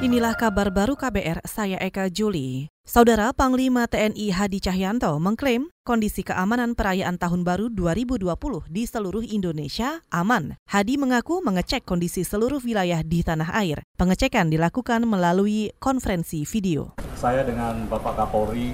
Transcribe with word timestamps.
Inilah 0.00 0.32
kabar 0.32 0.72
baru 0.72 0.96
KBR, 0.96 1.44
saya 1.44 1.76
Eka 1.76 2.08
Juli. 2.08 2.72
Saudara 2.88 3.36
Panglima 3.36 3.84
TNI 3.84 4.32
Hadi 4.32 4.56
Cahyanto 4.56 5.12
mengklaim 5.20 5.68
kondisi 5.84 6.24
keamanan 6.24 6.72
perayaan 6.72 7.20
Tahun 7.20 7.44
Baru 7.44 7.68
2020 7.68 8.24
di 8.72 8.88
seluruh 8.88 9.20
Indonesia 9.20 10.00
aman. 10.08 10.56
Hadi 10.72 10.96
mengaku 10.96 11.44
mengecek 11.44 11.84
kondisi 11.84 12.24
seluruh 12.24 12.64
wilayah 12.64 13.04
di 13.04 13.20
tanah 13.20 13.52
air. 13.52 13.84
Pengecekan 14.00 14.48
dilakukan 14.48 15.04
melalui 15.04 15.68
konferensi 15.76 16.48
video. 16.48 16.96
Saya 17.20 17.44
dengan 17.44 17.84
Bapak 17.84 18.16
Kapolri 18.16 18.72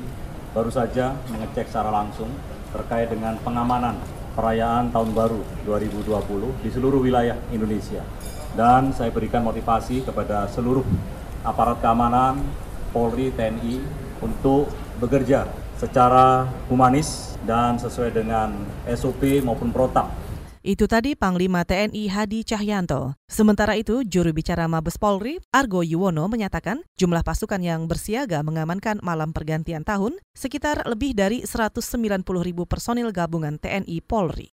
baru 0.55 0.71
saja 0.71 1.11
mengecek 1.35 1.67
secara 1.67 1.91
langsung 1.91 2.31
terkait 2.71 3.11
dengan 3.11 3.35
pengamanan 3.43 3.99
perayaan 4.39 4.95
Tahun 4.95 5.11
Baru 5.11 5.43
2020 5.67 6.63
di 6.63 6.71
seluruh 6.71 7.03
wilayah 7.03 7.35
Indonesia. 7.51 8.07
Dan 8.57 8.89
saya 8.97 9.13
berikan 9.13 9.45
motivasi 9.45 10.01
kepada 10.01 10.49
seluruh 10.49 10.81
aparat 11.47 11.79
keamanan, 11.79 12.43
Polri, 12.91 13.31
TNI 13.31 13.79
untuk 14.19 14.67
bekerja 14.99 15.47
secara 15.79 16.51
humanis 16.67 17.39
dan 17.47 17.79
sesuai 17.79 18.11
dengan 18.11 18.51
SOP 18.91 19.45
maupun 19.45 19.71
protap 19.71 20.27
itu 20.67 20.91
tadi 20.91 21.15
Panglima 21.15 21.63
TNI 21.63 22.11
Hadi 22.11 22.43
Cahyanto. 22.43 23.15
Sementara 23.31 23.79
itu, 23.79 24.03
juru 24.03 24.35
bicara 24.35 24.67
Mabes 24.67 24.99
Polri, 24.99 25.39
Argo 25.55 25.87
Yuwono, 25.87 26.27
menyatakan 26.27 26.83
jumlah 26.99 27.23
pasukan 27.23 27.63
yang 27.63 27.87
bersiaga 27.87 28.43
mengamankan 28.43 28.99
malam 28.99 29.31
pergantian 29.31 29.87
tahun 29.87 30.19
sekitar 30.35 30.83
lebih 30.91 31.15
dari 31.15 31.47
190 31.47 32.27
ribu 32.43 32.67
personil 32.67 33.15
gabungan 33.15 33.63
TNI 33.63 34.03
Polri. 34.03 34.56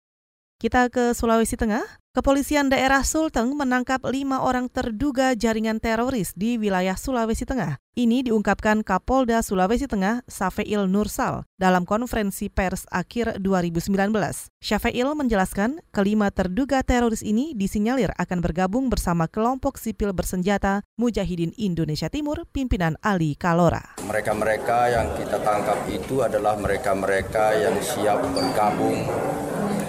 Kita 0.57 0.89
ke 0.89 1.13
Sulawesi 1.13 1.53
Tengah. 1.53 1.85
Kepolisian 2.17 2.73
daerah 2.73 3.05
Sulteng 3.05 3.53
menangkap 3.53 4.01
lima 4.09 4.41
orang 4.41 4.73
terduga 4.73 5.37
jaringan 5.37 5.77
teroris 5.77 6.33
di 6.33 6.57
wilayah 6.57 6.97
Sulawesi 6.97 7.45
Tengah. 7.45 7.77
Ini 7.93 8.25
diungkapkan 8.25 8.81
Kapolda 8.81 9.45
Sulawesi 9.45 9.85
Tengah, 9.85 10.25
Safeil 10.25 10.89
Nursal, 10.89 11.45
dalam 11.61 11.85
konferensi 11.85 12.49
pers 12.49 12.89
akhir 12.89 13.37
2019. 13.37 14.09
Safeil 14.57 15.13
menjelaskan 15.13 15.77
kelima 15.93 16.33
terduga 16.33 16.81
teroris 16.81 17.21
ini 17.21 17.53
disinyalir 17.53 18.09
akan 18.17 18.41
bergabung 18.41 18.89
bersama 18.89 19.29
kelompok 19.29 19.77
sipil 19.77 20.09
bersenjata 20.09 20.81
Mujahidin 20.97 21.53
Indonesia 21.61 22.09
Timur 22.09 22.49
pimpinan 22.49 22.97
Ali 23.05 23.37
Kalora. 23.37 23.93
Mereka-mereka 24.01 24.89
yang 24.89 25.13
kita 25.21 25.37
tangkap 25.37 25.85
itu 25.85 26.25
adalah 26.25 26.57
mereka-mereka 26.57 27.61
yang 27.61 27.77
siap 27.77 28.25
bergabung 28.33 29.05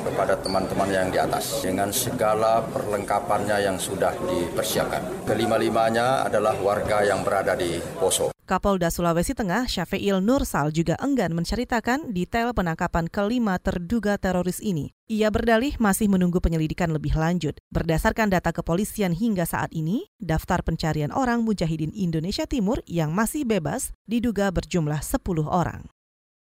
kepada 0.09 0.41
teman-teman 0.41 0.89
yang 0.89 1.13
di 1.13 1.21
atas 1.21 1.61
dengan 1.61 1.93
segala 1.93 2.65
perlengkapannya 2.73 3.69
yang 3.69 3.77
sudah 3.77 4.17
dipersiapkan. 4.25 5.29
Kelima-limanya 5.29 6.25
adalah 6.25 6.57
warga 6.57 7.05
yang 7.05 7.21
berada 7.21 7.53
di 7.53 7.77
Poso. 8.01 8.33
Kapolda 8.49 8.89
Sulawesi 8.89 9.37
Tengah 9.37 9.69
Syafeil 9.69 10.25
Nursal 10.25 10.73
juga 10.73 10.97
enggan 11.05 11.37
menceritakan 11.37 12.17
detail 12.17 12.57
penangkapan 12.57 13.05
kelima 13.13 13.61
terduga 13.61 14.17
teroris 14.17 14.57
ini. 14.65 14.97
Ia 15.05 15.29
berdalih 15.29 15.77
masih 15.77 16.09
menunggu 16.09 16.41
penyelidikan 16.41 16.89
lebih 16.89 17.13
lanjut. 17.13 17.61
Berdasarkan 17.69 18.33
data 18.33 18.49
kepolisian 18.49 19.13
hingga 19.13 19.45
saat 19.45 19.69
ini, 19.77 20.09
daftar 20.17 20.65
pencarian 20.65 21.13
orang 21.13 21.45
Mujahidin 21.45 21.93
Indonesia 21.93 22.49
Timur 22.49 22.81
yang 22.89 23.13
masih 23.13 23.45
bebas 23.45 23.93
diduga 24.09 24.49
berjumlah 24.49 25.05
10 25.05 25.45
orang. 25.45 25.85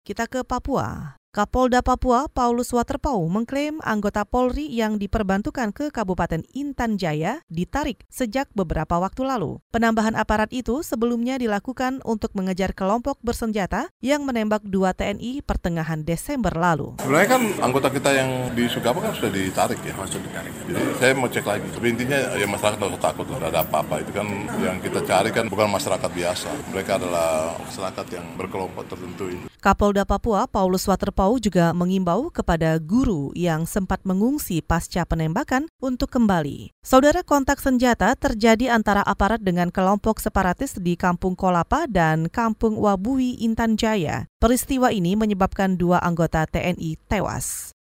Kita 0.05 0.29
ke 0.29 0.45
Papua. 0.45 1.17
Kapolda 1.37 1.85
Papua 1.85 2.33
Paulus 2.33 2.73
Waterpau 2.73 3.21
mengklaim 3.29 3.77
anggota 3.85 4.25
Polri 4.25 4.73
yang 4.73 4.97
diperbantukan 4.97 5.69
ke 5.69 5.93
Kabupaten 5.93 6.41
Intan 6.57 6.97
Jaya 6.97 7.45
ditarik 7.53 8.09
sejak 8.09 8.49
beberapa 8.57 8.97
waktu 8.97 9.21
lalu. 9.21 9.61
Penambahan 9.69 10.17
aparat 10.17 10.49
itu 10.49 10.81
sebelumnya 10.81 11.37
dilakukan 11.37 12.01
untuk 12.09 12.33
mengejar 12.33 12.73
kelompok 12.73 13.21
bersenjata 13.21 13.93
yang 14.01 14.25
menembak 14.25 14.65
dua 14.65 14.97
TNI 14.97 15.45
pertengahan 15.45 16.09
Desember 16.09 16.57
lalu. 16.57 16.97
Sebenarnya 17.05 17.29
kan 17.29 17.43
anggota 17.61 17.93
kita 17.93 18.17
yang 18.17 18.57
di 18.57 18.65
Sugapa 18.73 19.05
kan 19.05 19.13
sudah 19.13 19.29
ditarik 19.29 19.85
ya. 19.85 19.93
Sudah 20.09 20.25
ditarik. 20.25 20.53
Jadi 20.73 20.85
saya 20.97 21.13
mau 21.13 21.29
cek 21.29 21.45
lagi. 21.45 21.69
Tapi 21.69 21.87
intinya 21.93 22.33
ya 22.33 22.49
masyarakat 22.49 22.81
usah 22.81 23.03
takut, 23.13 23.29
tidak 23.29 23.53
ada 23.53 23.61
apa-apa. 23.61 24.01
Itu 24.01 24.17
kan 24.17 24.25
yang 24.65 24.81
kita 24.81 25.05
cari 25.05 25.29
kan 25.37 25.53
bukan 25.53 25.69
masyarakat 25.69 26.09
biasa. 26.17 26.49
Mereka 26.73 26.97
adalah 26.97 27.61
masyarakat 27.61 28.07
yang 28.09 28.25
berkelompok 28.41 28.89
tertentu 28.89 29.29
itu. 29.29 29.45
Kapolda 29.67 30.07
Papua 30.07 30.47
Paulus 30.47 30.87
Waterpau 30.87 31.43
juga 31.43 31.75
mengimbau 31.75 32.31
kepada 32.31 32.79
guru 32.79 33.35
yang 33.35 33.67
sempat 33.67 33.99
mengungsi 34.07 34.63
pasca 34.63 35.03
penembakan 35.03 35.67
untuk 35.83 36.07
kembali. 36.15 36.71
Saudara 36.87 37.27
kontak 37.27 37.59
senjata 37.59 38.15
terjadi 38.15 38.71
antara 38.71 39.03
aparat 39.03 39.43
dengan 39.43 39.75
kelompok 39.75 40.23
separatis 40.23 40.79
di 40.79 40.95
Kampung 40.95 41.35
Kolapa 41.35 41.91
dan 41.91 42.31
Kampung 42.31 42.79
Wabui 42.79 43.43
Intan 43.43 43.75
Jaya. 43.75 44.31
Peristiwa 44.39 44.95
ini 44.95 45.19
menyebabkan 45.19 45.75
dua 45.75 45.99
anggota 45.99 46.47
TNI 46.47 46.95
tewas. 47.11 47.75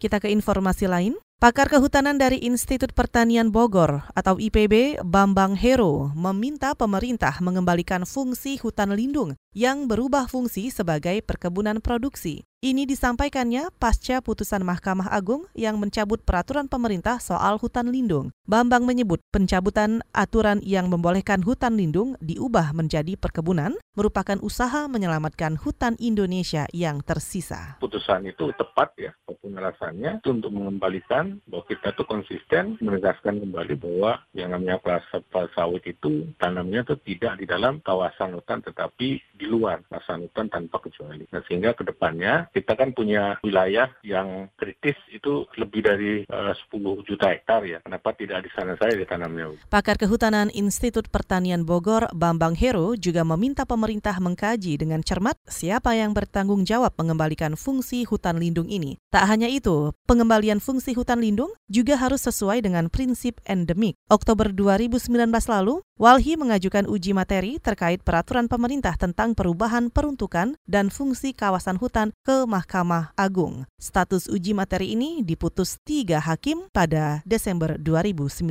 Kita 0.00 0.24
ke 0.24 0.32
informasi 0.32 0.88
lain. 0.88 1.12
Pakar 1.38 1.70
Kehutanan 1.70 2.18
dari 2.18 2.42
Institut 2.42 2.90
Pertanian 2.98 3.54
Bogor 3.54 4.02
atau 4.10 4.42
IPB, 4.42 4.98
Bambang 5.06 5.54
Hero, 5.54 6.10
meminta 6.10 6.74
pemerintah 6.74 7.38
mengembalikan 7.38 8.02
fungsi 8.02 8.58
hutan 8.58 8.90
lindung 8.90 9.38
yang 9.54 9.86
berubah 9.86 10.26
fungsi 10.26 10.74
sebagai 10.74 11.22
perkebunan 11.22 11.78
produksi. 11.78 12.42
Ini 12.58 12.90
disampaikannya 12.90 13.70
pasca 13.78 14.18
putusan 14.18 14.66
Mahkamah 14.66 15.14
Agung 15.14 15.46
yang 15.54 15.78
mencabut 15.78 16.18
peraturan 16.26 16.66
pemerintah 16.66 17.22
soal 17.22 17.54
hutan 17.54 17.86
lindung. 17.86 18.34
Bambang 18.50 18.82
menyebut 18.82 19.22
pencabutan 19.30 20.02
aturan 20.10 20.58
yang 20.66 20.90
membolehkan 20.90 21.46
hutan 21.46 21.78
lindung 21.78 22.18
diubah 22.18 22.74
menjadi 22.74 23.14
perkebunan 23.14 23.78
merupakan 23.94 24.42
usaha 24.42 24.90
menyelamatkan 24.90 25.54
hutan 25.54 25.94
Indonesia 26.02 26.66
yang 26.74 26.98
tersisa. 26.98 27.78
Putusan 27.78 28.26
itu 28.26 28.50
tepat 28.58 28.90
ya, 28.98 29.14
apa 29.14 29.38
pun 29.38 29.54
alasannya, 29.54 30.18
itu 30.18 30.34
untuk 30.34 30.50
mengembalikan 30.50 31.38
bahwa 31.46 31.62
kita 31.62 31.94
tuh 31.94 32.10
konsisten 32.10 32.74
menegaskan 32.82 33.38
kembali 33.38 33.78
bahwa 33.78 34.18
yang 34.34 34.50
namanya 34.50 34.82
kelapa 34.82 35.46
sawit 35.54 35.86
itu 35.86 36.26
tanamnya 36.42 36.82
itu 36.82 36.98
tidak 37.06 37.38
di 37.38 37.46
dalam 37.46 37.78
kawasan 37.86 38.34
hutan 38.34 38.66
tetapi 38.66 39.22
di 39.22 39.46
luar 39.46 39.78
kawasan 39.86 40.26
hutan 40.26 40.50
tanpa 40.50 40.82
kecuali. 40.82 41.22
Nah, 41.30 41.46
sehingga 41.46 41.78
ke 41.78 41.86
depannya 41.86 42.47
kita 42.52 42.74
kan 42.74 42.90
punya 42.92 43.36
wilayah 43.44 43.92
yang 44.04 44.48
kritis 44.56 44.96
itu 45.12 45.46
lebih 45.56 45.80
dari 45.84 46.12
eh, 46.24 46.52
uh, 46.52 46.54
10 46.72 47.08
juta 47.08 47.30
hektar 47.32 47.64
ya. 47.64 47.78
Kenapa 47.84 48.14
tidak 48.16 48.44
di 48.44 48.50
sana 48.52 48.74
saya 48.76 48.96
ditanamnya? 48.96 49.54
Pakar 49.68 49.96
Kehutanan 50.00 50.52
Institut 50.52 51.08
Pertanian 51.08 51.64
Bogor, 51.64 52.08
Bambang 52.12 52.56
Hero, 52.56 52.94
juga 52.98 53.22
meminta 53.22 53.64
pemerintah 53.64 54.16
mengkaji 54.18 54.80
dengan 54.80 55.00
cermat 55.04 55.36
siapa 55.48 55.94
yang 55.94 56.12
bertanggung 56.12 56.64
jawab 56.64 56.94
mengembalikan 56.98 57.54
fungsi 57.54 58.04
hutan 58.04 58.40
lindung 58.40 58.68
ini. 58.68 59.00
Tak 59.08 59.24
hanya 59.28 59.48
itu, 59.48 59.92
pengembalian 60.04 60.60
fungsi 60.60 60.92
hutan 60.92 61.20
lindung 61.22 61.52
juga 61.68 61.96
harus 61.96 62.24
sesuai 62.24 62.64
dengan 62.64 62.92
prinsip 62.92 63.40
endemik. 63.48 63.96
Oktober 64.12 64.52
2019 64.52 65.08
lalu, 65.48 65.80
Walhi 65.98 66.38
mengajukan 66.38 66.86
uji 66.86 67.10
materi 67.10 67.58
terkait 67.58 68.06
peraturan 68.06 68.46
pemerintah 68.46 68.94
tentang 68.94 69.34
perubahan 69.34 69.90
peruntukan 69.90 70.54
dan 70.62 70.94
fungsi 70.94 71.34
kawasan 71.34 71.74
hutan 71.74 72.14
ke 72.22 72.46
Mahkamah 72.46 73.18
Agung. 73.18 73.66
Status 73.82 74.30
uji 74.30 74.54
materi 74.54 74.94
ini 74.94 75.26
diputus 75.26 75.74
tiga 75.82 76.22
hakim 76.22 76.70
pada 76.70 77.18
Desember 77.26 77.74
2019. 77.82 78.46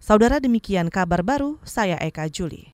Saudara 0.00 0.40
demikian 0.40 0.88
kabar 0.88 1.20
baru, 1.20 1.60
saya 1.60 2.00
Eka 2.00 2.32
Juli. 2.32 2.71